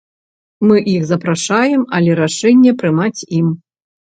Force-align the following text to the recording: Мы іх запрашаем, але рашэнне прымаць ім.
Мы 0.69 0.77
іх 0.93 1.03
запрашаем, 1.11 1.81
але 1.99 2.11
рашэнне 2.23 2.71
прымаць 2.81 3.25
ім. 3.43 3.47